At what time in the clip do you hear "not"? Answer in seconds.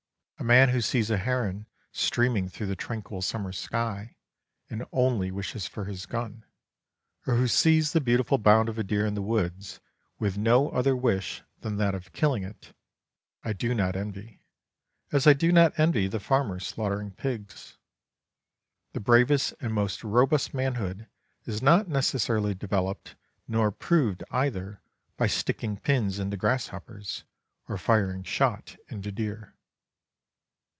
13.75-13.95, 15.51-15.77, 21.61-21.87